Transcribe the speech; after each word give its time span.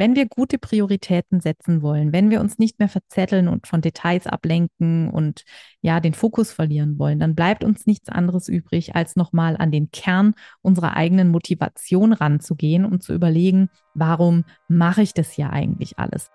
wenn 0.00 0.16
wir 0.16 0.26
gute 0.26 0.56
Prioritäten 0.56 1.40
setzen 1.40 1.82
wollen, 1.82 2.10
wenn 2.14 2.30
wir 2.30 2.40
uns 2.40 2.58
nicht 2.58 2.78
mehr 2.78 2.88
verzetteln 2.88 3.48
und 3.48 3.66
von 3.66 3.82
Details 3.82 4.26
ablenken 4.26 5.10
und 5.10 5.44
ja, 5.82 6.00
den 6.00 6.14
Fokus 6.14 6.52
verlieren 6.52 6.98
wollen, 6.98 7.18
dann 7.18 7.34
bleibt 7.34 7.64
uns 7.64 7.86
nichts 7.86 8.08
anderes 8.08 8.48
übrig, 8.48 8.96
als 8.96 9.14
nochmal 9.14 9.58
an 9.58 9.70
den 9.70 9.90
Kern 9.90 10.32
unserer 10.62 10.96
eigenen 10.96 11.28
Motivation 11.28 12.14
ranzugehen 12.14 12.86
und 12.86 13.02
zu 13.02 13.12
überlegen, 13.12 13.68
warum 13.92 14.44
mache 14.68 15.02
ich 15.02 15.12
das 15.12 15.36
ja 15.36 15.50
eigentlich 15.50 15.98
alles? 15.98 16.30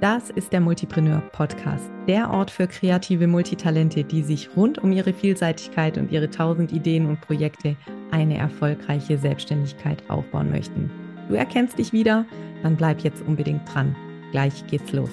Das 0.00 0.30
ist 0.30 0.52
der 0.52 0.60
Multipreneur 0.60 1.20
Podcast, 1.32 1.90
der 2.06 2.30
Ort 2.30 2.50
für 2.50 2.66
kreative 2.66 3.28
Multitalente, 3.28 4.04
die 4.04 4.22
sich 4.22 4.56
rund 4.56 4.78
um 4.78 4.92
ihre 4.92 5.12
Vielseitigkeit 5.12 5.96
und 5.96 6.10
ihre 6.10 6.28
tausend 6.28 6.72
Ideen 6.72 7.06
und 7.06 7.20
Projekte 7.20 7.76
eine 8.10 8.36
erfolgreiche 8.36 9.18
Selbstständigkeit 9.18 10.02
aufbauen 10.08 10.50
möchten. 10.50 10.90
Du 11.28 11.34
erkennst 11.34 11.78
dich 11.78 11.92
wieder? 11.92 12.24
Dann 12.62 12.76
bleib 12.76 13.00
jetzt 13.00 13.22
unbedingt 13.26 13.62
dran. 13.72 13.94
Gleich 14.32 14.66
geht's 14.66 14.92
los. 14.92 15.10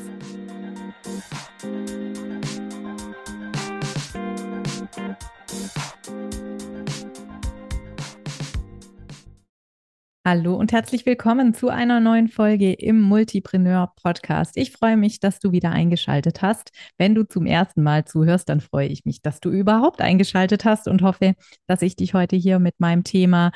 Hallo 10.26 10.56
und 10.56 10.72
herzlich 10.72 11.06
willkommen 11.06 11.54
zu 11.54 11.68
einer 11.68 12.00
neuen 12.00 12.30
Folge 12.30 12.72
im 12.72 13.02
Multipreneur 13.02 13.92
Podcast. 14.02 14.56
Ich 14.56 14.72
freue 14.72 14.96
mich, 14.96 15.20
dass 15.20 15.40
du 15.40 15.52
wieder 15.52 15.72
eingeschaltet 15.72 16.42
hast. 16.42 16.72
Wenn 16.98 17.14
du 17.14 17.28
zum 17.28 17.46
ersten 17.46 17.84
Mal 17.84 18.06
zuhörst, 18.06 18.48
dann 18.48 18.62
freue 18.62 18.88
ich 18.88 19.04
mich, 19.04 19.22
dass 19.22 19.42
du 19.42 19.50
überhaupt 19.50 20.00
eingeschaltet 20.00 20.64
hast 20.64 20.88
und 20.88 21.02
hoffe, 21.02 21.34
dass 21.68 21.82
ich 21.82 21.98
dich 21.98 22.14
heute 22.14 22.38
hier 22.38 22.60
mit 22.60 22.80
meinem 22.80 23.04
Thema 23.04 23.52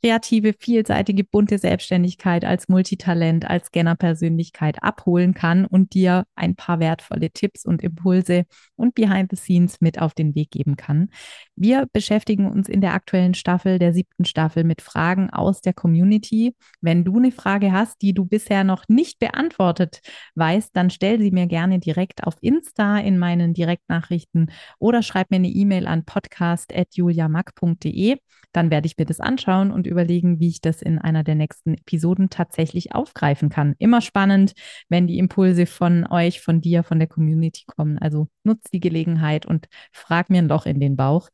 kreative, 0.00 0.54
vielseitige, 0.58 1.24
bunte 1.24 1.58
Selbstständigkeit 1.58 2.44
als 2.44 2.68
Multitalent, 2.68 3.48
als 3.48 3.66
Scanner-Persönlichkeit 3.66 4.82
abholen 4.82 5.34
kann 5.34 5.64
und 5.64 5.94
dir 5.94 6.24
ein 6.34 6.56
paar 6.56 6.80
wertvolle 6.80 7.30
Tipps 7.30 7.64
und 7.64 7.82
Impulse 7.82 8.44
und 8.76 8.94
Behind 8.94 9.30
the 9.30 9.36
Scenes 9.36 9.80
mit 9.80 10.00
auf 10.00 10.14
den 10.14 10.34
Weg 10.34 10.50
geben 10.50 10.76
kann. 10.76 11.10
Wir 11.56 11.86
beschäftigen 11.92 12.50
uns 12.50 12.68
in 12.68 12.80
der 12.80 12.94
aktuellen 12.94 13.34
Staffel, 13.34 13.78
der 13.78 13.92
siebten 13.92 14.24
Staffel, 14.24 14.64
mit 14.64 14.82
Fragen 14.82 15.30
aus 15.30 15.60
der 15.60 15.72
Community. 15.72 16.54
Wenn 16.80 17.04
du 17.04 17.16
eine 17.16 17.30
Frage 17.32 17.72
hast, 17.72 18.02
die 18.02 18.14
du 18.14 18.24
bisher 18.24 18.62
noch 18.64 18.84
nicht 18.88 19.18
beantwortet 19.18 20.00
weißt, 20.36 20.70
dann 20.74 20.90
stell 20.90 21.18
sie 21.18 21.32
mir 21.32 21.46
gerne 21.46 21.80
direkt 21.80 22.24
auf 22.24 22.34
Insta 22.40 22.98
in 22.98 23.18
meinen 23.18 23.54
Direktnachrichten 23.54 24.50
oder 24.78 25.02
schreib 25.02 25.30
mir 25.30 25.36
eine 25.36 25.48
E-Mail 25.48 25.86
an 25.86 26.04
podcast.juliamack.de. 26.04 28.16
Dann 28.52 28.70
werde 28.70 28.86
ich 28.86 28.96
mir 28.96 29.04
das 29.04 29.20
anschauen 29.20 29.72
und 29.72 29.86
überlegen, 29.88 30.40
wie 30.40 30.48
ich 30.48 30.60
das 30.60 30.82
in 30.82 30.98
einer 30.98 31.24
der 31.24 31.34
nächsten 31.34 31.74
Episoden 31.74 32.30
tatsächlich 32.30 32.94
aufgreifen 32.94 33.48
kann. 33.48 33.74
Immer 33.78 34.00
spannend, 34.00 34.52
wenn 34.88 35.06
die 35.06 35.18
Impulse 35.18 35.66
von 35.66 36.06
euch, 36.06 36.40
von 36.40 36.60
dir, 36.60 36.82
von 36.82 36.98
der 36.98 37.08
Community 37.08 37.64
kommen. 37.66 37.98
Also 37.98 38.28
nutzt 38.44 38.72
die 38.72 38.80
Gelegenheit 38.80 39.46
und 39.46 39.66
frag 39.92 40.30
mir 40.30 40.38
ein 40.38 40.48
Loch 40.48 40.66
in 40.66 40.80
den 40.80 40.96
Bauch. 40.96 41.28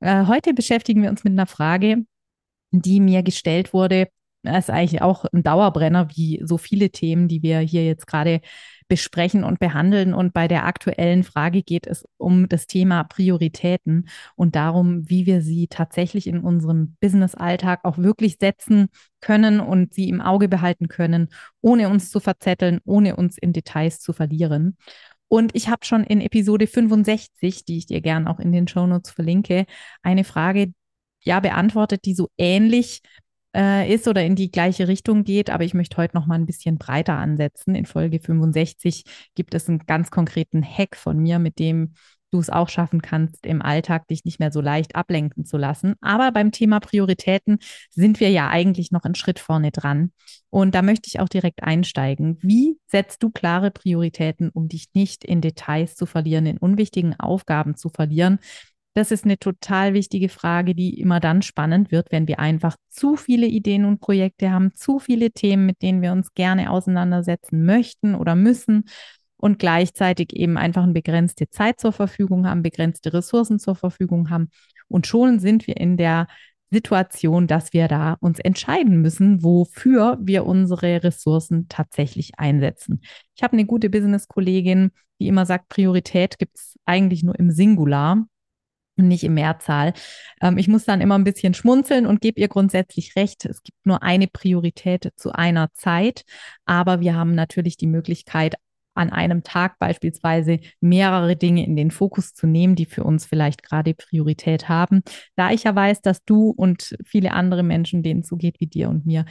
Äh, 0.00 0.26
heute 0.26 0.54
beschäftigen 0.54 1.02
wir 1.02 1.10
uns 1.10 1.24
mit 1.24 1.32
einer 1.32 1.46
Frage, 1.46 2.04
die 2.72 3.00
mir 3.00 3.22
gestellt 3.22 3.72
wurde. 3.72 4.08
Das 4.42 4.68
ist 4.68 4.70
eigentlich 4.70 5.02
auch 5.02 5.26
ein 5.32 5.42
Dauerbrenner, 5.42 6.08
wie 6.16 6.40
so 6.44 6.56
viele 6.56 6.90
Themen, 6.90 7.28
die 7.28 7.42
wir 7.42 7.60
hier 7.60 7.84
jetzt 7.84 8.06
gerade 8.06 8.40
besprechen 8.90 9.44
und 9.44 9.60
behandeln. 9.60 10.12
Und 10.12 10.34
bei 10.34 10.48
der 10.48 10.66
aktuellen 10.66 11.22
Frage 11.22 11.62
geht 11.62 11.86
es 11.86 12.04
um 12.18 12.48
das 12.48 12.66
Thema 12.66 13.04
Prioritäten 13.04 14.08
und 14.34 14.56
darum, 14.56 15.08
wie 15.08 15.26
wir 15.26 15.42
sie 15.42 15.68
tatsächlich 15.68 16.26
in 16.26 16.40
unserem 16.40 16.96
Business-Alltag 17.00 17.84
auch 17.84 17.98
wirklich 17.98 18.38
setzen 18.40 18.88
können 19.20 19.60
und 19.60 19.94
sie 19.94 20.08
im 20.08 20.20
Auge 20.20 20.48
behalten 20.48 20.88
können, 20.88 21.28
ohne 21.60 21.88
uns 21.88 22.10
zu 22.10 22.18
verzetteln, 22.18 22.80
ohne 22.84 23.14
uns 23.14 23.38
in 23.38 23.52
Details 23.52 24.00
zu 24.00 24.12
verlieren. 24.12 24.76
Und 25.28 25.54
ich 25.54 25.68
habe 25.68 25.84
schon 25.84 26.02
in 26.02 26.20
Episode 26.20 26.66
65, 26.66 27.64
die 27.64 27.78
ich 27.78 27.86
dir 27.86 28.00
gern 28.00 28.26
auch 28.26 28.40
in 28.40 28.50
den 28.50 28.66
Shownotes 28.66 29.12
verlinke, 29.12 29.66
eine 30.02 30.24
Frage 30.24 30.72
ja 31.22 31.38
beantwortet, 31.38 32.04
die 32.06 32.14
so 32.14 32.28
ähnlich 32.36 33.02
äh, 33.54 33.92
ist 33.92 34.06
oder 34.08 34.24
in 34.24 34.36
die 34.36 34.50
gleiche 34.50 34.88
Richtung 34.88 35.24
geht, 35.24 35.50
aber 35.50 35.64
ich 35.64 35.74
möchte 35.74 35.96
heute 35.96 36.16
noch 36.16 36.26
mal 36.26 36.36
ein 36.36 36.46
bisschen 36.46 36.78
breiter 36.78 37.16
ansetzen. 37.16 37.74
In 37.74 37.86
Folge 37.86 38.20
65 38.20 39.04
gibt 39.34 39.54
es 39.54 39.68
einen 39.68 39.80
ganz 39.80 40.10
konkreten 40.10 40.62
Hack 40.62 40.96
von 40.96 41.18
mir, 41.18 41.38
mit 41.38 41.58
dem 41.58 41.94
du 42.30 42.38
es 42.38 42.50
auch 42.50 42.68
schaffen 42.68 43.02
kannst, 43.02 43.44
im 43.44 43.60
Alltag 43.62 44.06
dich 44.08 44.24
nicht 44.24 44.38
mehr 44.38 44.52
so 44.52 44.60
leicht 44.60 44.94
ablenken 44.94 45.44
zu 45.44 45.56
lassen. 45.56 45.94
Aber 46.00 46.32
beim 46.32 46.52
Thema 46.52 46.80
Prioritäten 46.80 47.58
sind 47.90 48.20
wir 48.20 48.30
ja 48.30 48.48
eigentlich 48.48 48.90
noch 48.90 49.04
einen 49.04 49.14
Schritt 49.14 49.38
vorne 49.38 49.70
dran. 49.70 50.12
Und 50.48 50.74
da 50.74 50.82
möchte 50.82 51.08
ich 51.08 51.20
auch 51.20 51.28
direkt 51.28 51.62
einsteigen. 51.62 52.38
Wie 52.40 52.78
setzt 52.86 53.22
du 53.22 53.30
klare 53.30 53.70
Prioritäten, 53.70 54.50
um 54.50 54.68
dich 54.68 54.86
nicht 54.94 55.24
in 55.24 55.40
Details 55.40 55.96
zu 55.96 56.06
verlieren, 56.06 56.46
in 56.46 56.58
unwichtigen 56.58 57.18
Aufgaben 57.18 57.76
zu 57.76 57.88
verlieren, 57.88 58.38
das 58.94 59.12
ist 59.12 59.24
eine 59.24 59.38
total 59.38 59.94
wichtige 59.94 60.28
Frage, 60.28 60.74
die 60.74 60.98
immer 60.98 61.20
dann 61.20 61.42
spannend 61.42 61.92
wird, 61.92 62.10
wenn 62.10 62.26
wir 62.26 62.40
einfach 62.40 62.76
zu 62.88 63.16
viele 63.16 63.46
Ideen 63.46 63.84
und 63.84 64.00
Projekte 64.00 64.50
haben, 64.50 64.74
zu 64.74 64.98
viele 64.98 65.30
Themen, 65.30 65.64
mit 65.66 65.82
denen 65.82 66.02
wir 66.02 66.12
uns 66.12 66.34
gerne 66.34 66.70
auseinandersetzen 66.70 67.64
möchten 67.64 68.14
oder 68.14 68.34
müssen 68.34 68.84
und 69.36 69.58
gleichzeitig 69.58 70.34
eben 70.34 70.58
einfach 70.58 70.82
eine 70.82 70.92
begrenzte 70.92 71.48
Zeit 71.48 71.80
zur 71.80 71.92
Verfügung 71.92 72.46
haben, 72.48 72.62
begrenzte 72.62 73.12
Ressourcen 73.12 73.58
zur 73.58 73.76
Verfügung 73.76 74.28
haben. 74.28 74.50
Und 74.88 75.06
schon 75.06 75.38
sind 75.38 75.66
wir 75.68 75.76
in 75.76 75.96
der 75.96 76.26
Situation, 76.72 77.46
dass 77.46 77.72
wir 77.72 77.88
da 77.88 78.16
uns 78.20 78.38
entscheiden 78.38 79.00
müssen, 79.00 79.42
wofür 79.42 80.18
wir 80.20 80.46
unsere 80.46 81.02
Ressourcen 81.02 81.66
tatsächlich 81.68 82.38
einsetzen. 82.38 83.00
Ich 83.34 83.42
habe 83.42 83.54
eine 83.54 83.66
gute 83.66 83.88
Business-Kollegin, 83.88 84.90
die 85.20 85.28
immer 85.28 85.46
sagt, 85.46 85.68
Priorität 85.68 86.38
gibt 86.38 86.56
es 86.56 86.76
eigentlich 86.84 87.22
nur 87.22 87.38
im 87.38 87.50
Singular 87.50 88.26
nicht 89.08 89.24
im 89.24 89.34
Mehrzahl. 89.34 89.92
Ähm, 90.40 90.58
ich 90.58 90.68
muss 90.68 90.84
dann 90.84 91.00
immer 91.00 91.16
ein 91.16 91.24
bisschen 91.24 91.54
schmunzeln 91.54 92.06
und 92.06 92.20
gebe 92.20 92.40
ihr 92.40 92.48
grundsätzlich 92.48 93.16
recht. 93.16 93.44
Es 93.44 93.62
gibt 93.62 93.78
nur 93.84 94.02
eine 94.02 94.26
Priorität 94.26 95.10
zu 95.16 95.32
einer 95.32 95.72
Zeit, 95.74 96.24
aber 96.64 97.00
wir 97.00 97.14
haben 97.14 97.34
natürlich 97.34 97.76
die 97.76 97.86
Möglichkeit, 97.86 98.56
an 98.94 99.10
einem 99.10 99.42
Tag 99.42 99.78
beispielsweise 99.78 100.58
mehrere 100.80 101.36
Dinge 101.36 101.64
in 101.64 101.76
den 101.76 101.90
Fokus 101.90 102.34
zu 102.34 102.46
nehmen, 102.46 102.74
die 102.74 102.86
für 102.86 103.04
uns 103.04 103.24
vielleicht 103.24 103.62
gerade 103.62 103.94
Priorität 103.94 104.68
haben. 104.68 105.02
Da 105.36 105.50
ich 105.52 105.64
ja 105.64 105.74
weiß, 105.74 106.02
dass 106.02 106.24
du 106.24 106.50
und 106.50 106.96
viele 107.04 107.32
andere 107.32 107.62
Menschen, 107.62 108.02
denen 108.02 108.22
so 108.22 108.36
geht 108.36 108.60
wie 108.60 108.66
dir 108.66 108.88
und 108.88 109.06
mir, 109.06 109.24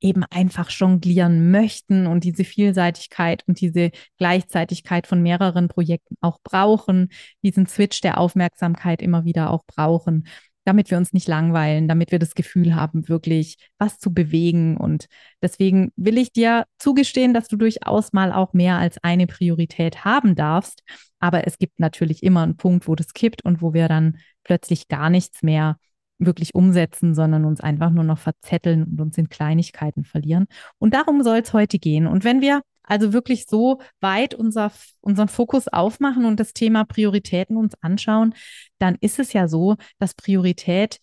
eben 0.00 0.24
einfach 0.24 0.70
jonglieren 0.70 1.50
möchten 1.50 2.06
und 2.06 2.24
diese 2.24 2.44
Vielseitigkeit 2.44 3.42
und 3.46 3.60
diese 3.60 3.90
Gleichzeitigkeit 4.18 5.06
von 5.06 5.22
mehreren 5.22 5.68
Projekten 5.68 6.16
auch 6.20 6.38
brauchen, 6.42 7.08
diesen 7.42 7.66
Switch 7.66 8.00
der 8.00 8.18
Aufmerksamkeit 8.18 9.02
immer 9.02 9.24
wieder 9.24 9.50
auch 9.50 9.64
brauchen, 9.66 10.26
damit 10.66 10.90
wir 10.90 10.98
uns 10.98 11.12
nicht 11.12 11.28
langweilen, 11.28 11.86
damit 11.86 12.10
wir 12.10 12.18
das 12.18 12.34
Gefühl 12.34 12.74
haben, 12.74 13.08
wirklich 13.08 13.56
was 13.78 13.98
zu 13.98 14.12
bewegen. 14.12 14.76
Und 14.76 15.06
deswegen 15.40 15.92
will 15.96 16.18
ich 16.18 16.32
dir 16.32 16.66
zugestehen, 16.78 17.32
dass 17.32 17.46
du 17.46 17.56
durchaus 17.56 18.12
mal 18.12 18.32
auch 18.32 18.52
mehr 18.52 18.76
als 18.76 18.98
eine 19.02 19.28
Priorität 19.28 20.04
haben 20.04 20.34
darfst. 20.34 20.82
Aber 21.20 21.46
es 21.46 21.58
gibt 21.58 21.78
natürlich 21.78 22.22
immer 22.22 22.42
einen 22.42 22.56
Punkt, 22.56 22.88
wo 22.88 22.96
das 22.96 23.14
kippt 23.14 23.44
und 23.44 23.62
wo 23.62 23.74
wir 23.74 23.88
dann 23.88 24.18
plötzlich 24.42 24.88
gar 24.88 25.08
nichts 25.08 25.42
mehr 25.42 25.78
wirklich 26.18 26.54
umsetzen, 26.54 27.14
sondern 27.14 27.44
uns 27.44 27.60
einfach 27.60 27.90
nur 27.90 28.04
noch 28.04 28.18
verzetteln 28.18 28.84
und 28.84 29.00
uns 29.00 29.18
in 29.18 29.28
Kleinigkeiten 29.28 30.04
verlieren. 30.04 30.46
Und 30.78 30.94
darum 30.94 31.22
soll 31.22 31.38
es 31.38 31.52
heute 31.52 31.78
gehen. 31.78 32.06
Und 32.06 32.24
wenn 32.24 32.40
wir 32.40 32.62
also 32.82 33.12
wirklich 33.12 33.46
so 33.46 33.80
weit 34.00 34.34
unser, 34.34 34.70
unseren 35.00 35.28
Fokus 35.28 35.68
aufmachen 35.68 36.24
und 36.24 36.38
das 36.38 36.52
Thema 36.52 36.84
Prioritäten 36.84 37.56
uns 37.56 37.74
anschauen, 37.82 38.34
dann 38.78 38.96
ist 39.00 39.18
es 39.18 39.32
ja 39.32 39.48
so, 39.48 39.76
dass 39.98 40.14
Priorität 40.14 40.98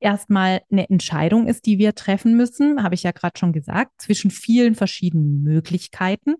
erstmal 0.00 0.62
eine 0.70 0.88
Entscheidung 0.88 1.46
ist, 1.46 1.66
die 1.66 1.78
wir 1.78 1.94
treffen 1.94 2.36
müssen, 2.36 2.82
habe 2.82 2.94
ich 2.94 3.02
ja 3.02 3.12
gerade 3.12 3.38
schon 3.38 3.52
gesagt, 3.52 3.92
zwischen 4.00 4.30
vielen 4.30 4.74
verschiedenen 4.74 5.42
Möglichkeiten. 5.42 6.36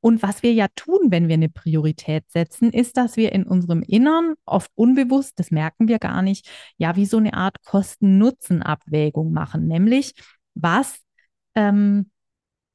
Und 0.00 0.22
was 0.22 0.42
wir 0.42 0.52
ja 0.52 0.66
tun, 0.74 0.98
wenn 1.08 1.28
wir 1.28 1.34
eine 1.34 1.48
Priorität 1.48 2.24
setzen, 2.30 2.72
ist, 2.72 2.96
dass 2.96 3.16
wir 3.16 3.32
in 3.32 3.44
unserem 3.44 3.82
Innern, 3.82 4.34
oft 4.46 4.70
unbewusst, 4.74 5.38
das 5.38 5.50
merken 5.50 5.88
wir 5.88 5.98
gar 5.98 6.22
nicht, 6.22 6.48
ja, 6.78 6.96
wie 6.96 7.06
so 7.06 7.18
eine 7.18 7.34
Art 7.34 7.56
Kosten-Nutzen-Abwägung 7.64 9.32
machen. 9.32 9.66
Nämlich, 9.66 10.14
was 10.54 11.00
ähm, 11.54 12.10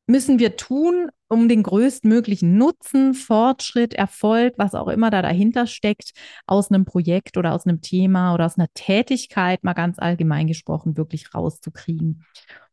müssen 0.07 0.39
wir 0.39 0.55
tun, 0.55 1.09
um 1.27 1.49
den 1.49 1.63
größtmöglichen 1.63 2.57
Nutzen, 2.57 3.13
Fortschritt, 3.13 3.93
Erfolg, 3.93 4.53
was 4.57 4.75
auch 4.75 4.87
immer 4.87 5.09
da 5.09 5.21
dahinter 5.21 5.65
steckt, 5.65 6.11
aus 6.45 6.69
einem 6.69 6.85
Projekt 6.85 7.37
oder 7.37 7.53
aus 7.53 7.65
einem 7.65 7.81
Thema 7.81 8.33
oder 8.33 8.45
aus 8.45 8.57
einer 8.57 8.67
Tätigkeit, 8.73 9.63
mal 9.63 9.73
ganz 9.73 9.97
allgemein 9.97 10.47
gesprochen, 10.47 10.97
wirklich 10.97 11.33
rauszukriegen. 11.33 12.23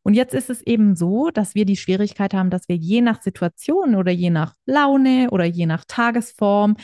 Und 0.03 0.15
jetzt 0.15 0.35
ist 0.35 0.51
es 0.51 0.63
eben 0.63 0.97
so, 0.97 1.31
dass 1.31 1.55
wir 1.55 1.65
die 1.65 1.77
Schwierigkeit 1.77 2.35
haben, 2.35 2.51
dass 2.51 2.69
wir 2.69 2.77
je 2.77 3.01
nach 3.01 3.23
Situation 3.23 3.95
oder 3.95 4.13
je 4.13 4.31
nach 4.31 4.55
Laune 4.67 5.29
oder 5.31 5.45
je 5.45 5.67
nach 5.67 5.85
Tagesform 5.87 6.77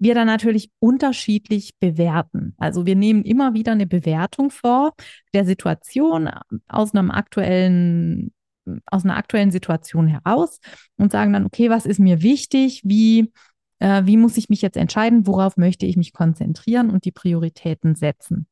wir 0.00 0.14
dann 0.14 0.26
natürlich 0.26 0.70
unterschiedlich 0.80 1.78
bewerten. 1.78 2.54
Also 2.58 2.84
wir 2.84 2.96
nehmen 2.96 3.22
immer 3.22 3.54
wieder 3.54 3.72
eine 3.72 3.86
Bewertung 3.86 4.50
vor 4.50 4.92
der 5.32 5.44
Situation 5.44 6.28
aus 6.68 6.94
einem 6.94 7.10
aktuellen 7.10 8.32
aus 8.86 9.04
einer 9.04 9.16
aktuellen 9.16 9.50
Situation 9.50 10.06
heraus 10.06 10.60
und 10.96 11.12
sagen 11.12 11.32
dann, 11.32 11.46
okay, 11.46 11.70
was 11.70 11.86
ist 11.86 12.00
mir 12.00 12.22
wichtig? 12.22 12.82
Wie, 12.84 13.32
äh, 13.78 14.02
wie 14.04 14.16
muss 14.16 14.36
ich 14.36 14.48
mich 14.48 14.62
jetzt 14.62 14.76
entscheiden? 14.76 15.26
Worauf 15.26 15.56
möchte 15.56 15.86
ich 15.86 15.96
mich 15.96 16.12
konzentrieren 16.12 16.90
und 16.90 17.04
die 17.04 17.12
Prioritäten 17.12 17.94
setzen? 17.94 18.46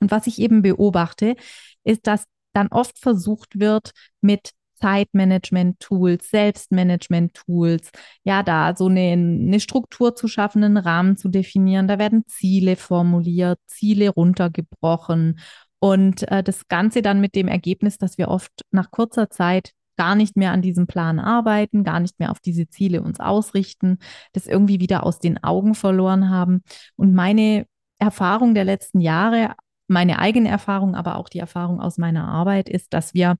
Und 0.00 0.10
was 0.10 0.26
ich 0.26 0.38
eben 0.38 0.62
beobachte, 0.62 1.36
ist, 1.84 2.06
dass 2.06 2.24
dann 2.52 2.68
oft 2.68 2.98
versucht 2.98 3.60
wird, 3.60 3.92
mit 4.20 4.52
Zeitmanagement-Tools, 4.80 6.30
Selbstmanagement-Tools, 6.30 7.90
ja, 8.24 8.42
da 8.42 8.74
so 8.74 8.86
eine, 8.86 9.12
eine 9.12 9.60
Struktur 9.60 10.16
zu 10.16 10.26
schaffen, 10.26 10.64
einen 10.64 10.78
Rahmen 10.78 11.16
zu 11.16 11.28
definieren. 11.28 11.86
Da 11.86 11.98
werden 11.98 12.24
Ziele 12.26 12.76
formuliert, 12.76 13.58
Ziele 13.66 14.08
runtergebrochen 14.08 15.38
und 15.80 16.30
äh, 16.30 16.42
das 16.42 16.68
Ganze 16.68 17.02
dann 17.02 17.20
mit 17.20 17.34
dem 17.34 17.48
Ergebnis, 17.48 17.98
dass 17.98 18.18
wir 18.18 18.28
oft 18.28 18.52
nach 18.70 18.90
kurzer 18.90 19.30
Zeit 19.30 19.72
gar 19.96 20.14
nicht 20.14 20.36
mehr 20.36 20.52
an 20.52 20.62
diesem 20.62 20.86
Plan 20.86 21.18
arbeiten, 21.18 21.84
gar 21.84 22.00
nicht 22.00 22.18
mehr 22.18 22.30
auf 22.30 22.40
diese 22.40 22.68
Ziele 22.68 23.02
uns 23.02 23.20
ausrichten, 23.20 23.98
das 24.32 24.46
irgendwie 24.46 24.80
wieder 24.80 25.04
aus 25.04 25.18
den 25.18 25.42
Augen 25.42 25.74
verloren 25.74 26.30
haben. 26.30 26.62
Und 26.96 27.12
meine 27.14 27.66
Erfahrung 27.98 28.54
der 28.54 28.64
letzten 28.64 29.00
Jahre, 29.00 29.54
meine 29.88 30.18
eigene 30.18 30.48
Erfahrung, 30.48 30.94
aber 30.94 31.16
auch 31.16 31.28
die 31.28 31.38
Erfahrung 31.38 31.80
aus 31.80 31.98
meiner 31.98 32.28
Arbeit 32.28 32.68
ist, 32.68 32.94
dass 32.94 33.12
wir 33.12 33.36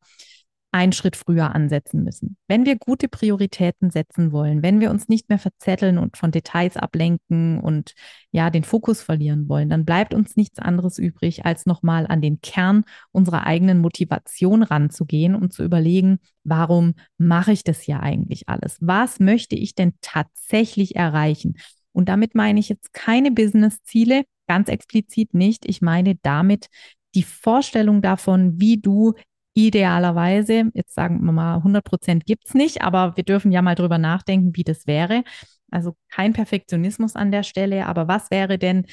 einen 0.72 0.93
Schritt 0.93 1.17
früher 1.17 1.55
ansetzen 1.55 2.05
müssen. 2.05 2.37
Wenn 2.46 2.64
wir 2.64 2.76
gute 2.76 3.08
Prioritäten 3.08 3.90
setzen 3.90 4.31
wollen, 4.31 4.62
wenn 4.62 4.78
wir 4.81 4.90
uns 4.90 5.08
nicht 5.08 5.28
mehr 5.28 5.38
verzetteln 5.38 5.99
und 5.99 6.17
von 6.17 6.31
Details 6.31 6.76
ablenken 6.76 7.58
und 7.58 7.94
ja, 8.31 8.50
den 8.50 8.62
Fokus 8.62 9.02
verlieren 9.02 9.49
wollen, 9.49 9.69
dann 9.69 9.84
bleibt 9.84 10.14
uns 10.14 10.37
nichts 10.37 10.61
anderes 10.61 10.99
übrig, 10.99 11.44
als 11.44 11.67
nochmal 11.67 12.06
an 12.06 12.20
den 12.20 12.40
Kern 12.40 12.84
unserer 13.11 13.46
eigenen 13.46 13.78
Motivation 13.78 14.62
ranzugehen 14.62 15.34
und 15.34 15.52
zu 15.52 15.64
überlegen, 15.64 16.19
warum 16.44 16.94
mache 17.19 17.52
ich 17.52 17.64
das 17.64 17.87
ja 17.87 18.00
eigentlich 18.00 18.49
alles? 18.49 18.76
Was 18.81 19.19
möchte 19.19 19.56
ich 19.56 19.75
denn 19.75 19.94
tatsächlich 20.00 20.94
erreichen? 20.94 21.56
Und 21.93 22.08
damit 22.08 22.37
meine 22.37 22.61
ich 22.61 22.69
jetzt 22.69 22.93
keine 22.93 23.32
Business-Ziele, 23.32 24.23
ganz 24.46 24.69
explizit 24.69 25.34
nicht. 25.34 25.69
Ich 25.69 25.82
meine 25.82 26.16
damit 26.23 26.69
die 27.14 27.25
Vorstellung 27.25 28.02
davon, 28.02 28.61
wie 28.61 28.78
du 28.78 29.14
idealerweise, 29.55 30.70
jetzt 30.75 30.94
sagen 30.94 31.25
wir 31.25 31.32
mal, 31.32 31.62
100 31.62 31.85
Prozent 31.85 32.26
gibt 32.26 32.47
es 32.47 32.55
nicht, 32.55 32.82
aber 32.82 33.17
wir 33.17 33.25
dürfen 33.25 33.52
ja 33.52 33.62
mal 33.62 33.75
drüber 33.75 33.99
nachdenken, 33.99 34.56
wie 34.56 34.64
das 34.64 34.87
wäre. 34.87 35.25
Also 35.70 35.97
kein 36.08 36.32
Perfektionismus 36.32 37.17
an 37.17 37.31
der 37.31 37.43
Stelle, 37.43 37.87
aber 37.87 38.08
was 38.08 38.31
wäre 38.31 38.58
denn 38.58 38.87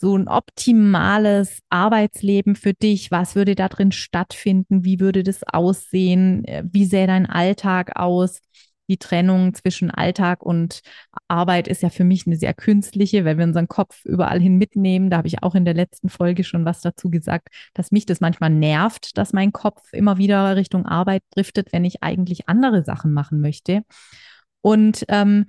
so 0.00 0.16
ein 0.16 0.28
optimales 0.28 1.60
Arbeitsleben 1.70 2.54
für 2.54 2.72
dich? 2.72 3.10
Was 3.10 3.34
würde 3.34 3.54
da 3.54 3.68
drin 3.68 3.90
stattfinden? 3.92 4.84
Wie 4.84 5.00
würde 5.00 5.24
das 5.24 5.42
aussehen? 5.42 6.44
Wie 6.70 6.84
sähe 6.84 7.06
dein 7.08 7.26
Alltag 7.26 7.96
aus? 7.96 8.40
Die 8.88 8.96
Trennung 8.96 9.54
zwischen 9.54 9.90
Alltag 9.90 10.42
und 10.42 10.80
Arbeit 11.28 11.68
ist 11.68 11.82
ja 11.82 11.90
für 11.90 12.04
mich 12.04 12.26
eine 12.26 12.36
sehr 12.36 12.54
künstliche, 12.54 13.24
weil 13.24 13.36
wir 13.36 13.44
unseren 13.44 13.68
Kopf 13.68 14.04
überall 14.04 14.40
hin 14.40 14.56
mitnehmen. 14.56 15.10
Da 15.10 15.18
habe 15.18 15.28
ich 15.28 15.42
auch 15.42 15.54
in 15.54 15.64
der 15.64 15.74
letzten 15.74 16.08
Folge 16.08 16.44
schon 16.44 16.64
was 16.64 16.80
dazu 16.80 17.10
gesagt, 17.10 17.48
dass 17.74 17.90
mich 17.90 18.06
das 18.06 18.20
manchmal 18.20 18.50
nervt, 18.50 19.18
dass 19.18 19.32
mein 19.32 19.52
Kopf 19.52 19.92
immer 19.92 20.18
wieder 20.18 20.56
Richtung 20.56 20.86
Arbeit 20.86 21.22
driftet, 21.30 21.72
wenn 21.72 21.84
ich 21.84 22.02
eigentlich 22.02 22.48
andere 22.48 22.84
Sachen 22.84 23.12
machen 23.12 23.40
möchte. 23.40 23.82
Und 24.62 25.04
ähm, 25.08 25.46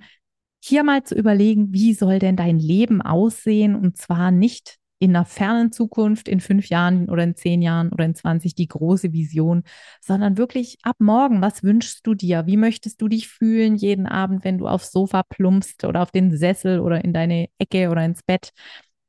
hier 0.62 0.84
mal 0.84 1.02
zu 1.02 1.14
überlegen, 1.14 1.72
wie 1.72 1.94
soll 1.94 2.18
denn 2.18 2.36
dein 2.36 2.58
Leben 2.58 3.00
aussehen? 3.00 3.74
Und 3.74 3.96
zwar 3.96 4.30
nicht 4.30 4.79
in 5.00 5.16
einer 5.16 5.24
fernen 5.24 5.72
Zukunft, 5.72 6.28
in 6.28 6.40
fünf 6.40 6.68
Jahren 6.68 7.08
oder 7.08 7.24
in 7.24 7.34
zehn 7.34 7.62
Jahren 7.62 7.90
oder 7.92 8.04
in 8.04 8.14
20 8.14 8.54
die 8.54 8.68
große 8.68 9.12
Vision, 9.12 9.64
sondern 10.00 10.38
wirklich 10.38 10.78
ab 10.82 10.96
morgen, 11.00 11.40
was 11.40 11.64
wünschst 11.64 12.06
du 12.06 12.14
dir? 12.14 12.46
Wie 12.46 12.58
möchtest 12.58 13.00
du 13.02 13.08
dich 13.08 13.26
fühlen 13.26 13.76
jeden 13.76 14.06
Abend, 14.06 14.44
wenn 14.44 14.58
du 14.58 14.68
aufs 14.68 14.92
Sofa 14.92 15.22
plumpst 15.24 15.84
oder 15.84 16.02
auf 16.02 16.12
den 16.12 16.36
Sessel 16.36 16.80
oder 16.80 17.02
in 17.04 17.12
deine 17.14 17.48
Ecke 17.58 17.88
oder 17.90 18.04
ins 18.04 18.22
Bett? 18.22 18.52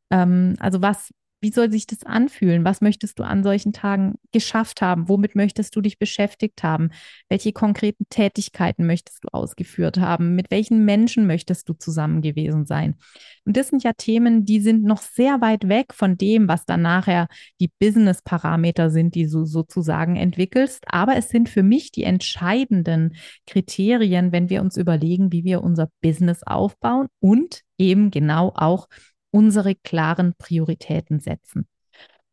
Ähm, 0.09 0.55
also 0.59 0.81
was, 0.81 1.11
wie 1.41 1.51
soll 1.51 1.71
sich 1.71 1.87
das 1.87 2.03
anfühlen? 2.03 2.63
Was 2.63 2.81
möchtest 2.81 3.17
du 3.17 3.23
an 3.23 3.43
solchen 3.43 3.73
Tagen 3.73 4.15
geschafft 4.31 4.81
haben? 4.81 5.09
Womit 5.09 5.35
möchtest 5.35 5.75
du 5.75 5.81
dich 5.81 5.97
beschäftigt 5.97 6.61
haben? 6.61 6.91
Welche 7.29 7.51
konkreten 7.51 8.05
Tätigkeiten 8.09 8.85
möchtest 8.85 9.23
du 9.23 9.29
ausgeführt 9.31 9.97
haben? 9.97 10.35
Mit 10.35 10.51
welchen 10.51 10.85
Menschen 10.85 11.25
möchtest 11.25 11.67
du 11.67 11.73
zusammen 11.73 12.21
gewesen 12.21 12.65
sein? 12.65 12.95
Und 13.43 13.57
das 13.57 13.69
sind 13.69 13.83
ja 13.83 13.93
Themen, 13.93 14.45
die 14.45 14.61
sind 14.61 14.83
noch 14.83 15.01
sehr 15.01 15.41
weit 15.41 15.67
weg 15.67 15.95
von 15.95 16.15
dem, 16.15 16.47
was 16.47 16.65
dann 16.65 16.83
nachher 16.83 17.27
die 17.59 17.71
Business-Parameter 17.79 18.91
sind, 18.91 19.15
die 19.15 19.27
du 19.27 19.45
sozusagen 19.45 20.17
entwickelst. 20.17 20.83
Aber 20.87 21.15
es 21.15 21.29
sind 21.29 21.49
für 21.49 21.63
mich 21.63 21.91
die 21.91 22.03
entscheidenden 22.03 23.15
Kriterien, 23.47 24.31
wenn 24.31 24.49
wir 24.51 24.61
uns 24.61 24.77
überlegen, 24.77 25.31
wie 25.31 25.43
wir 25.43 25.63
unser 25.63 25.89
Business 26.01 26.43
aufbauen 26.43 27.07
und 27.19 27.61
eben 27.79 28.11
genau 28.11 28.53
auch 28.55 28.87
unsere 29.31 29.75
klaren 29.75 30.33
Prioritäten 30.37 31.19
setzen. 31.19 31.67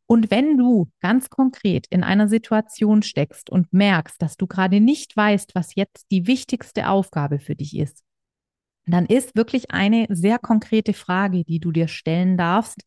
Und 0.07 0.31
wenn 0.31 0.57
du 0.57 0.91
ganz 1.01 1.29
konkret 1.29 1.87
in 1.91 2.03
einer 2.03 2.29
Situation 2.29 3.03
steckst 3.03 3.51
und 3.51 3.73
merkst, 3.73 4.21
dass 4.23 4.37
du 4.37 4.47
gerade 4.47 4.81
nicht 4.81 5.17
weißt, 5.17 5.55
was 5.55 5.75
jetzt 5.75 6.07
die 6.11 6.27
wichtigste 6.27 6.89
Aufgabe 6.89 7.39
für 7.39 7.55
dich 7.55 7.77
ist, 7.77 8.03
dann 8.87 9.05
ist 9.05 9.37
wirklich 9.37 9.71
eine 9.71 10.07
sehr 10.09 10.39
konkrete 10.39 10.95
Frage, 10.95 11.45
die 11.45 11.61
du 11.61 11.73
dir 11.73 11.89
stellen 11.89 12.39
darfst. 12.39 12.81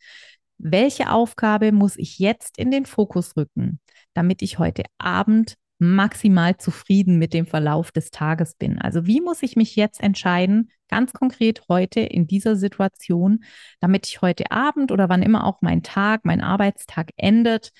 Welche 0.58 1.12
Aufgabe 1.12 1.72
muss 1.72 1.96
ich 1.96 2.18
jetzt 2.18 2.58
in 2.58 2.72
den 2.72 2.88
Fokus 2.88 3.38
rücken, 3.38 3.80
damit 4.16 4.42
ich 4.42 4.58
heute 4.58 4.84
Abend 4.98 5.58
maximal 5.81 6.57
zufrieden 6.57 7.18
mit 7.18 7.33
dem 7.33 7.48
Verlauf 7.48 7.92
des 7.92 8.12
Tages 8.12 8.54
bin. 8.54 8.80
Also 8.80 9.07
wie 9.07 9.19
muss 9.19 9.42
ich 9.42 9.56
mich 9.56 9.75
jetzt 9.75 10.01
entscheiden, 10.01 10.69
ganz 10.89 11.12
konkret 11.12 11.63
heute 11.69 12.01
in 12.01 12.28
dieser 12.28 12.56
Situation, 12.56 13.44
damit 13.80 14.07
ich 14.07 14.22
heute 14.22 14.51
Abend 14.51 14.92
oder 14.92 15.10
wann 15.10 15.24
immer 15.24 15.44
auch 15.45 15.62
mein 15.62 15.81
Tag, 15.81 16.24
mein 16.24 16.42
Arbeitstag 16.42 17.10
endet, 17.18 17.72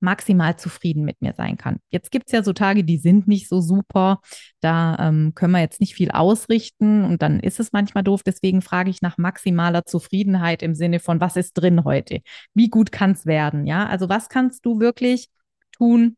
maximal 0.00 0.56
zufrieden 0.56 1.04
mit 1.04 1.20
mir 1.20 1.34
sein 1.34 1.58
kann. 1.58 1.80
Jetzt 1.90 2.10
gibt 2.10 2.28
es 2.28 2.32
ja 2.32 2.42
so 2.42 2.52
Tage, 2.54 2.82
die 2.82 2.98
sind 2.98 3.28
nicht 3.28 3.48
so 3.48 3.60
super. 3.60 4.20
Da 4.60 4.96
ähm, 4.98 5.32
können 5.34 5.52
wir 5.52 5.60
jetzt 5.60 5.80
nicht 5.80 5.94
viel 5.94 6.10
ausrichten 6.10 7.04
und 7.04 7.20
dann 7.20 7.40
ist 7.40 7.60
es 7.60 7.72
manchmal 7.72 8.04
doof. 8.04 8.22
Deswegen 8.24 8.62
frage 8.62 8.90
ich 8.90 9.02
nach 9.02 9.18
maximaler 9.18 9.84
Zufriedenheit 9.84 10.62
im 10.62 10.74
Sinne 10.74 10.98
von, 10.98 11.20
was 11.20 11.36
ist 11.36 11.52
drin 11.54 11.84
heute? 11.84 12.20
Wie 12.54 12.68
gut 12.68 12.90
kann 12.92 13.12
es 13.12 13.26
werden? 13.26 13.66
Ja, 13.66 13.86
also 13.86 14.08
was 14.08 14.28
kannst 14.28 14.64
du 14.64 14.80
wirklich 14.80 15.28
tun, 15.72 16.16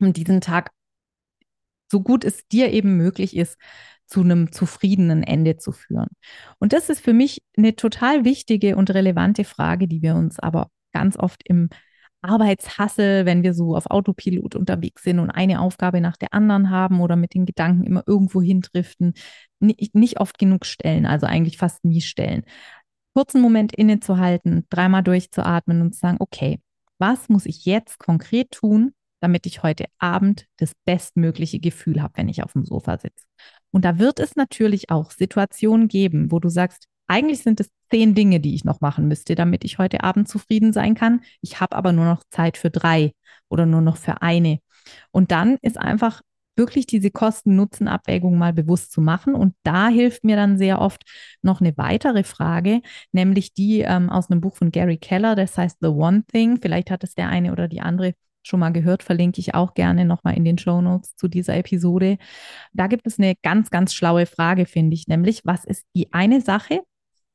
um 0.00 0.12
diesen 0.12 0.40
Tag 0.40 0.70
so 1.90 2.00
gut 2.00 2.24
es 2.24 2.46
dir 2.48 2.72
eben 2.72 2.96
möglich 2.96 3.36
ist, 3.36 3.58
zu 4.06 4.20
einem 4.20 4.52
zufriedenen 4.52 5.22
Ende 5.22 5.56
zu 5.56 5.72
führen. 5.72 6.08
Und 6.58 6.72
das 6.72 6.88
ist 6.88 7.00
für 7.00 7.12
mich 7.12 7.42
eine 7.56 7.76
total 7.76 8.24
wichtige 8.24 8.76
und 8.76 8.92
relevante 8.92 9.44
Frage, 9.44 9.88
die 9.88 10.02
wir 10.02 10.14
uns 10.14 10.38
aber 10.38 10.70
ganz 10.92 11.16
oft 11.16 11.42
im 11.44 11.68
Arbeitshassel, 12.22 13.26
wenn 13.26 13.42
wir 13.42 13.54
so 13.54 13.76
auf 13.76 13.86
Autopilot 13.90 14.54
unterwegs 14.54 15.02
sind 15.02 15.18
und 15.18 15.30
eine 15.30 15.60
Aufgabe 15.60 16.00
nach 16.00 16.16
der 16.16 16.34
anderen 16.34 16.70
haben 16.70 17.00
oder 17.00 17.16
mit 17.16 17.34
den 17.34 17.46
Gedanken 17.46 17.84
immer 17.84 18.02
irgendwo 18.06 18.40
hindriften, 18.42 19.14
nicht, 19.60 19.94
nicht 19.94 20.20
oft 20.20 20.38
genug 20.38 20.66
stellen, 20.66 21.06
also 21.06 21.26
eigentlich 21.26 21.58
fast 21.58 21.84
nie 21.84 22.00
stellen. 22.00 22.44
Kurzen 23.14 23.40
Moment 23.40 23.74
innezuhalten, 23.74 24.66
dreimal 24.70 25.02
durchzuatmen 25.02 25.80
und 25.80 25.94
zu 25.94 26.00
sagen, 26.00 26.16
okay, 26.20 26.60
was 26.98 27.28
muss 27.28 27.46
ich 27.46 27.64
jetzt 27.64 27.98
konkret 27.98 28.50
tun, 28.50 28.92
damit 29.26 29.44
ich 29.44 29.64
heute 29.64 29.86
Abend 29.98 30.46
das 30.56 30.70
bestmögliche 30.84 31.58
Gefühl 31.58 32.00
habe, 32.00 32.12
wenn 32.14 32.28
ich 32.28 32.44
auf 32.44 32.52
dem 32.52 32.64
Sofa 32.64 32.96
sitze. 32.96 33.26
Und 33.72 33.84
da 33.84 33.98
wird 33.98 34.20
es 34.20 34.36
natürlich 34.36 34.88
auch 34.88 35.10
Situationen 35.10 35.88
geben, 35.88 36.30
wo 36.30 36.38
du 36.38 36.48
sagst, 36.48 36.86
eigentlich 37.08 37.42
sind 37.42 37.58
es 37.58 37.68
zehn 37.90 38.14
Dinge, 38.14 38.38
die 38.38 38.54
ich 38.54 38.64
noch 38.64 38.80
machen 38.80 39.08
müsste, 39.08 39.34
damit 39.34 39.64
ich 39.64 39.78
heute 39.78 40.04
Abend 40.04 40.28
zufrieden 40.28 40.72
sein 40.72 40.94
kann. 40.94 41.22
Ich 41.40 41.60
habe 41.60 41.74
aber 41.74 41.90
nur 41.90 42.04
noch 42.04 42.22
Zeit 42.30 42.56
für 42.56 42.70
drei 42.70 43.14
oder 43.48 43.66
nur 43.66 43.80
noch 43.80 43.96
für 43.96 44.22
eine. 44.22 44.60
Und 45.10 45.32
dann 45.32 45.58
ist 45.60 45.76
einfach 45.76 46.22
wirklich 46.54 46.86
diese 46.86 47.10
Kosten-Nutzen-Abwägung 47.10 48.38
mal 48.38 48.52
bewusst 48.52 48.92
zu 48.92 49.00
machen. 49.00 49.34
Und 49.34 49.56
da 49.64 49.88
hilft 49.88 50.22
mir 50.22 50.36
dann 50.36 50.56
sehr 50.56 50.80
oft 50.80 51.02
noch 51.42 51.60
eine 51.60 51.76
weitere 51.76 52.22
Frage, 52.22 52.80
nämlich 53.10 53.54
die 53.54 53.80
ähm, 53.80 54.08
aus 54.08 54.30
einem 54.30 54.40
Buch 54.40 54.56
von 54.56 54.70
Gary 54.70 54.98
Keller, 54.98 55.34
das 55.34 55.58
heißt 55.58 55.78
The 55.80 55.88
One 55.88 56.22
Thing. 56.32 56.60
Vielleicht 56.62 56.92
hat 56.92 57.02
es 57.02 57.14
der 57.14 57.28
eine 57.28 57.50
oder 57.50 57.66
die 57.66 57.80
andere 57.80 58.14
schon 58.46 58.60
mal 58.60 58.72
gehört, 58.72 59.02
verlinke 59.02 59.40
ich 59.40 59.54
auch 59.54 59.74
gerne 59.74 60.04
nochmal 60.04 60.36
in 60.36 60.44
den 60.44 60.58
Show 60.58 60.80
Notes 60.80 61.16
zu 61.16 61.28
dieser 61.28 61.56
Episode. 61.56 62.18
Da 62.72 62.86
gibt 62.86 63.06
es 63.06 63.18
eine 63.18 63.34
ganz, 63.42 63.70
ganz 63.70 63.94
schlaue 63.94 64.26
Frage, 64.26 64.66
finde 64.66 64.94
ich, 64.94 65.08
nämlich, 65.08 65.42
was 65.44 65.64
ist 65.64 65.84
die 65.94 66.12
eine 66.12 66.40
Sache, 66.40 66.80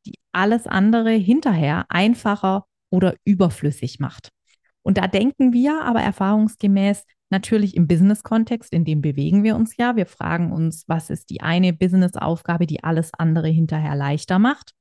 die 0.05 0.15
alles 0.31 0.67
andere 0.67 1.11
hinterher 1.11 1.85
einfacher 1.89 2.65
oder 2.89 3.15
überflüssig 3.25 3.99
macht? 3.99 4.29
Und 4.83 4.97
da 4.97 5.07
denken 5.07 5.53
wir 5.53 5.83
aber 5.83 6.01
erfahrungsgemäß 6.01 7.03
natürlich 7.29 7.75
im 7.75 7.87
Business-Kontext, 7.87 8.73
in 8.73 8.83
dem 8.83 9.01
bewegen 9.01 9.43
wir 9.43 9.55
uns 9.55 9.77
ja. 9.77 9.95
Wir 9.95 10.05
fragen 10.05 10.51
uns, 10.51 10.83
was 10.87 11.09
ist 11.09 11.29
die 11.29 11.41
eine 11.41 11.73
Business-Aufgabe, 11.73 12.67
die 12.67 12.83
alles 12.83 13.11
andere 13.17 13.47
hinterher 13.47 13.95
leichter 13.95 14.39
macht? 14.39 14.71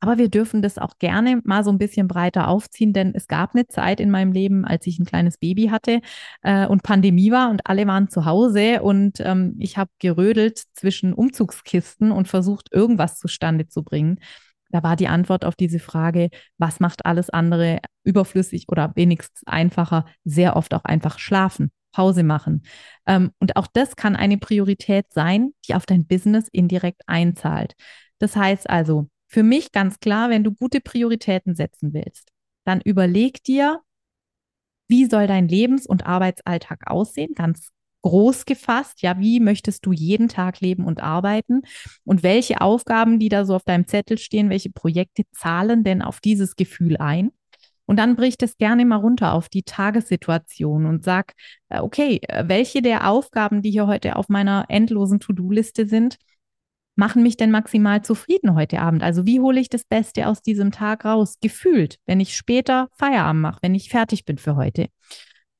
Aber 0.00 0.18
wir 0.18 0.28
dürfen 0.28 0.62
das 0.62 0.78
auch 0.78 0.98
gerne 0.98 1.40
mal 1.44 1.64
so 1.64 1.70
ein 1.70 1.78
bisschen 1.78 2.08
breiter 2.08 2.48
aufziehen, 2.48 2.92
denn 2.92 3.14
es 3.14 3.28
gab 3.28 3.54
eine 3.54 3.66
Zeit 3.66 4.00
in 4.00 4.10
meinem 4.10 4.32
Leben, 4.32 4.64
als 4.64 4.86
ich 4.86 4.98
ein 4.98 5.06
kleines 5.06 5.38
Baby 5.38 5.66
hatte 5.68 6.00
äh, 6.42 6.66
und 6.66 6.82
Pandemie 6.82 7.30
war 7.30 7.50
und 7.50 7.66
alle 7.66 7.86
waren 7.86 8.08
zu 8.08 8.24
Hause 8.24 8.82
und 8.82 9.20
ähm, 9.20 9.56
ich 9.58 9.76
habe 9.78 9.90
gerödelt 9.98 10.62
zwischen 10.74 11.12
Umzugskisten 11.12 12.10
und 12.12 12.28
versucht, 12.28 12.72
irgendwas 12.72 13.18
zustande 13.18 13.68
zu 13.68 13.82
bringen. 13.82 14.18
Da 14.70 14.82
war 14.82 14.96
die 14.96 15.08
Antwort 15.08 15.44
auf 15.44 15.54
diese 15.54 15.78
Frage, 15.78 16.30
was 16.58 16.80
macht 16.80 17.06
alles 17.06 17.30
andere 17.30 17.78
überflüssig 18.02 18.64
oder 18.68 18.92
wenigstens 18.96 19.42
einfacher, 19.46 20.04
sehr 20.24 20.56
oft 20.56 20.74
auch 20.74 20.84
einfach 20.84 21.18
schlafen. 21.18 21.70
Pause 21.92 22.24
machen. 22.24 22.64
Ähm, 23.06 23.30
und 23.38 23.56
auch 23.56 23.68
das 23.72 23.94
kann 23.94 24.16
eine 24.16 24.36
Priorität 24.36 25.06
sein, 25.12 25.52
die 25.68 25.76
auf 25.76 25.86
dein 25.86 26.06
Business 26.06 26.48
indirekt 26.50 27.02
einzahlt. 27.06 27.74
Das 28.18 28.34
heißt 28.34 28.68
also, 28.68 29.08
für 29.34 29.42
mich 29.42 29.72
ganz 29.72 29.98
klar, 29.98 30.30
wenn 30.30 30.44
du 30.44 30.52
gute 30.52 30.80
Prioritäten 30.80 31.56
setzen 31.56 31.92
willst, 31.92 32.30
dann 32.64 32.80
überleg 32.80 33.42
dir, 33.42 33.80
wie 34.86 35.06
soll 35.06 35.26
dein 35.26 35.48
Lebens- 35.48 35.88
und 35.88 36.06
Arbeitsalltag 36.06 36.86
aussehen? 36.86 37.34
Ganz 37.34 37.70
groß 38.02 38.44
gefasst, 38.44 39.02
ja, 39.02 39.18
wie 39.18 39.40
möchtest 39.40 39.86
du 39.86 39.92
jeden 39.92 40.28
Tag 40.28 40.60
leben 40.60 40.84
und 40.84 41.02
arbeiten? 41.02 41.62
Und 42.04 42.22
welche 42.22 42.60
Aufgaben, 42.60 43.18
die 43.18 43.28
da 43.28 43.44
so 43.44 43.56
auf 43.56 43.64
deinem 43.64 43.88
Zettel 43.88 44.18
stehen, 44.18 44.50
welche 44.50 44.70
Projekte 44.70 45.24
zahlen 45.32 45.82
denn 45.82 46.00
auf 46.00 46.20
dieses 46.20 46.54
Gefühl 46.54 46.96
ein? 46.98 47.32
Und 47.86 47.96
dann 47.98 48.14
bricht 48.14 48.40
es 48.44 48.56
gerne 48.56 48.84
mal 48.84 49.00
runter 49.00 49.32
auf 49.32 49.48
die 49.48 49.64
Tagessituation 49.64 50.86
und 50.86 51.02
sag, 51.02 51.32
äh, 51.70 51.80
okay, 51.80 52.20
äh, 52.28 52.44
welche 52.46 52.82
der 52.82 53.10
Aufgaben, 53.10 53.62
die 53.62 53.72
hier 53.72 53.88
heute 53.88 54.14
auf 54.14 54.28
meiner 54.28 54.66
endlosen 54.68 55.18
To-Do-Liste 55.18 55.88
sind, 55.88 56.18
machen 56.96 57.22
mich 57.22 57.36
denn 57.36 57.50
maximal 57.50 58.02
zufrieden 58.02 58.54
heute 58.54 58.80
Abend? 58.80 59.02
Also 59.02 59.26
wie 59.26 59.40
hole 59.40 59.60
ich 59.60 59.68
das 59.68 59.84
Beste 59.84 60.28
aus 60.28 60.42
diesem 60.42 60.72
Tag 60.72 61.04
raus? 61.04 61.36
Gefühlt, 61.40 61.98
wenn 62.06 62.20
ich 62.20 62.36
später 62.36 62.88
Feierabend 62.96 63.42
mache, 63.42 63.58
wenn 63.62 63.74
ich 63.74 63.88
fertig 63.88 64.24
bin 64.24 64.38
für 64.38 64.56
heute. 64.56 64.88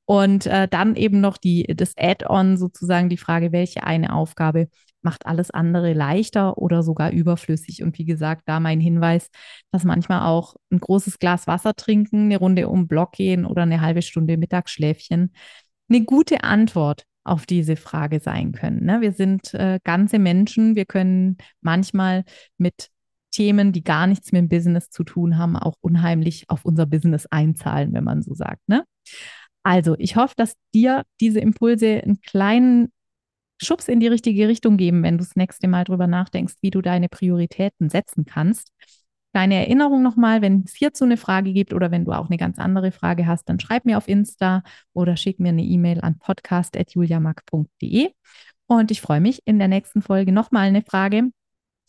Und 0.05 0.45
äh, 0.45 0.67
dann 0.67 0.95
eben 0.95 1.19
noch 1.19 1.37
die, 1.37 1.63
das 1.75 1.93
Add-on 1.97 2.57
sozusagen 2.57 3.09
die 3.09 3.17
Frage, 3.17 3.51
welche 3.51 3.83
eine 3.83 4.13
Aufgabe 4.13 4.67
macht 5.01 5.25
alles 5.25 5.51
andere 5.51 5.93
leichter 5.93 6.57
oder 6.57 6.83
sogar 6.83 7.11
überflüssig. 7.11 7.83
Und 7.83 7.97
wie 7.97 8.05
gesagt, 8.05 8.43
da 8.45 8.59
mein 8.59 8.79
Hinweis, 8.79 9.29
dass 9.71 9.83
manchmal 9.83 10.27
auch 10.27 10.55
ein 10.71 10.79
großes 10.79 11.19
Glas 11.19 11.47
Wasser 11.47 11.75
trinken, 11.75 12.25
eine 12.25 12.37
Runde 12.37 12.67
um 12.69 12.87
Block 12.87 13.13
gehen 13.13 13.45
oder 13.45 13.63
eine 13.63 13.81
halbe 13.81 14.01
Stunde 14.01 14.37
Mittagsschläfchen 14.37 15.31
eine 15.89 16.03
gute 16.03 16.43
Antwort 16.43 17.05
auf 17.25 17.45
diese 17.45 17.75
Frage 17.75 18.19
sein 18.19 18.51
können. 18.53 18.85
Ne? 18.85 19.01
Wir 19.01 19.11
sind 19.11 19.53
äh, 19.53 19.79
ganze 19.83 20.19
Menschen, 20.19 20.75
wir 20.75 20.85
können 20.85 21.37
manchmal 21.61 22.23
mit 22.57 22.89
Themen, 23.31 23.73
die 23.73 23.83
gar 23.83 24.07
nichts 24.07 24.31
mit 24.31 24.39
dem 24.39 24.49
Business 24.49 24.89
zu 24.89 25.03
tun 25.03 25.37
haben, 25.37 25.57
auch 25.57 25.75
unheimlich 25.81 26.45
auf 26.49 26.63
unser 26.63 26.85
Business 26.85 27.25
einzahlen, 27.25 27.93
wenn 27.93 28.03
man 28.03 28.21
so 28.21 28.33
sagt. 28.33 28.61
Ne? 28.67 28.85
Also, 29.63 29.95
ich 29.97 30.15
hoffe, 30.15 30.35
dass 30.37 30.53
dir 30.73 31.03
diese 31.19 31.39
Impulse 31.39 32.01
einen 32.01 32.21
kleinen 32.21 32.93
Schubs 33.61 33.87
in 33.87 33.99
die 33.99 34.07
richtige 34.07 34.47
Richtung 34.47 34.77
geben, 34.77 35.03
wenn 35.03 35.17
du 35.17 35.23
das 35.23 35.35
nächste 35.35 35.67
Mal 35.67 35.85
drüber 35.85 36.07
nachdenkst, 36.07 36.55
wie 36.61 36.71
du 36.71 36.81
deine 36.81 37.09
Prioritäten 37.09 37.89
setzen 37.89 38.25
kannst. 38.25 38.71
Kleine 39.35 39.55
Erinnerung 39.55 40.01
nochmal, 40.01 40.41
wenn 40.41 40.63
es 40.65 40.75
hierzu 40.75 41.03
eine 41.03 41.17
Frage 41.17 41.51
gibt 41.51 41.73
oder 41.73 41.91
wenn 41.91 42.05
du 42.05 42.13
auch 42.13 42.27
eine 42.29 42.37
ganz 42.37 42.57
andere 42.57 42.93
Frage 42.93 43.27
hast, 43.27 43.49
dann 43.49 43.59
schreib 43.59 43.83
mir 43.83 43.97
auf 43.97 44.07
Insta 44.07 44.63
oder 44.93 45.17
schick 45.17 45.41
mir 45.41 45.49
eine 45.49 45.61
E-Mail 45.61 45.99
an 45.99 46.17
podcast.juliamak.de. 46.19 48.11
Und 48.67 48.91
ich 48.91 49.01
freue 49.01 49.19
mich, 49.19 49.41
in 49.43 49.59
der 49.59 49.67
nächsten 49.67 50.01
Folge 50.01 50.31
nochmal 50.31 50.69
eine 50.69 50.83
Frage 50.83 51.31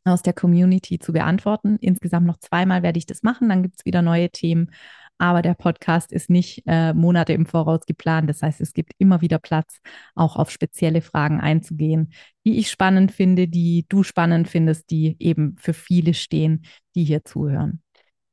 aus 0.05 0.23
der 0.23 0.33
Community 0.33 0.99
zu 0.99 1.13
beantworten. 1.13 1.77
Insgesamt 1.81 2.27
noch 2.27 2.39
zweimal 2.39 2.83
werde 2.83 2.99
ich 2.99 3.07
das 3.07 3.23
machen, 3.23 3.49
dann 3.49 3.63
gibt 3.63 3.77
es 3.79 3.85
wieder 3.85 4.03
neue 4.03 4.29
Themen 4.29 4.73
aber 5.19 5.43
der 5.43 5.55
Podcast 5.55 6.13
ist 6.13 6.31
nicht 6.31 6.63
äh, 6.67 6.93
Monate 6.93 7.33
im 7.33 7.47
Voraus 7.47 7.87
geplant. 7.87 8.29
Das 8.29 8.43
heißt, 8.43 8.61
es 8.61 8.73
gibt 8.73 8.93
immer 8.99 9.21
wieder 9.21 9.39
Platz, 9.39 9.81
auch 10.15 10.37
auf 10.37 10.51
spezielle 10.51 11.03
Fragen 11.03 11.41
einzugehen, 11.41 12.13
die 12.45 12.59
ich 12.59 12.71
spannend 12.71 13.13
finde, 13.13 13.49
die 13.49 13.87
du 13.89 14.03
spannend 14.03 14.49
findest, 14.49 14.91
die 14.91 15.17
eben 15.19 15.57
für 15.59 15.75
viele 15.75 16.15
stehen, 16.15 16.65
die 16.95 17.05
hier 17.05 17.25
zuhören. 17.25 17.83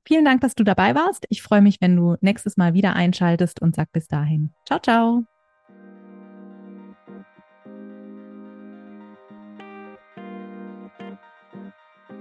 Vielen 0.06 0.25
Dank, 0.25 0.42
dass 0.42 0.56
du 0.56 0.63
dabei 0.63 0.96
warst. 0.96 1.25
Ich 1.30 1.42
freue 1.42 1.62
mich, 1.62 1.78
wenn 1.80 1.96
du 1.96 2.18
nächstes 2.20 2.58
Mal 2.58 2.74
wieder 2.74 2.94
einschaltest 2.96 3.62
und 3.62 3.75
sag 3.75 3.92
bis 3.94 4.08
dahin. 4.08 4.52
Ciao, 4.68 4.80
ciao. 4.80 5.33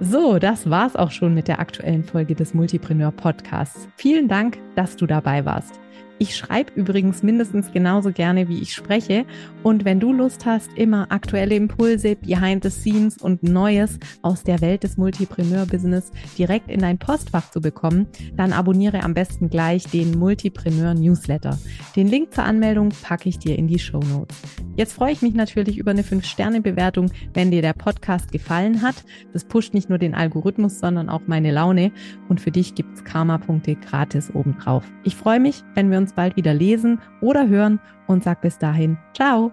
So, 0.05 0.41
das 0.41 0.69
war's 0.69 0.97
auch 0.97 1.13
schon 1.13 1.33
mit 1.33 1.47
der 1.47 1.61
aktuellen 1.61 2.03
Folge 2.03 2.35
des 2.35 2.55
Multipreneur 2.55 3.13
Podcasts. 3.13 3.87
Vielen 3.97 4.27
Dank, 4.27 4.59
dass 4.75 4.97
du 4.97 5.07
dabei 5.07 5.45
warst. 5.45 5.79
Ich 6.19 6.37
schreibe 6.37 6.73
übrigens 6.75 7.23
mindestens 7.23 7.71
genauso 7.71 8.11
gerne, 8.11 8.49
wie 8.49 8.61
ich 8.61 8.75
spreche. 8.75 9.25
Und 9.63 9.85
wenn 9.85 10.01
du 10.01 10.13
Lust 10.13 10.45
hast, 10.45 10.71
immer 10.77 11.13
aktuelle 11.13 11.55
Impulse, 11.55 12.17
Behind 12.17 12.65
the 12.65 12.71
Scenes 12.71 13.19
und 13.19 13.45
Neues 13.45 14.01
aus 14.23 14.43
der 14.43 14.61
Welt 14.61 14.83
des 14.83 14.97
Multipreneur-Business 14.97 16.11
direkt 16.37 16.69
in 16.69 16.81
dein 16.81 16.99
Postfach 16.99 17.53
zu 17.53 17.61
bekommen, 17.61 18.09
dann 18.37 18.53
abonniere 18.53 19.05
am 19.05 19.15
besten 19.15 19.51
gleich 19.51 19.85
den 19.85 20.19
Multipreneur 20.19 20.95
Newsletter. 20.95 21.57
Den 21.95 22.09
Link 22.09 22.35
zur 22.35 22.43
Anmeldung 22.43 22.89
packe 23.03 23.29
ich 23.29 23.39
dir 23.39 23.57
in 23.57 23.69
die 23.69 23.79
Show 23.79 24.01
Notes. 24.01 24.37
Jetzt 24.75 24.95
freue 24.95 25.13
ich 25.13 25.21
mich 25.23 25.35
natürlich 25.35 25.77
über 25.79 25.91
eine 25.91 26.03
5-Sterne-Bewertung, 26.03 27.11
wenn 27.35 27.51
dir 27.51 27.63
der 27.63 27.75
Podcast 27.75 28.33
gefallen 28.33 28.81
hat. 28.83 29.05
Das 29.33 29.45
pusht 29.45 29.75
nicht 29.75 29.91
nur 29.91 29.99
den 29.99 30.15
Algorithmus, 30.15 30.79
sondern 30.79 31.09
auch 31.09 31.23
meine 31.27 31.53
Laune. 31.53 31.93
Und 32.29 32.41
für 32.41 32.51
dich 32.51 32.75
gibt 32.75 32.95
es 32.95 33.05
Karma-Punkte 33.05 33.77
gratis 33.77 34.31
obendrauf. 34.35 34.85
Ich 35.05 35.15
freue 35.15 35.41
mich, 35.41 35.63
wenn 35.75 35.91
wir 35.91 35.99
uns 35.99 36.15
bald 36.15 36.37
wieder 36.37 36.55
lesen 36.55 37.01
oder 37.21 37.49
hören 37.49 37.81
und 38.07 38.25
sag 38.25 38.41
bis 38.41 38.59
dahin, 38.59 38.99
ciao. 39.15 39.53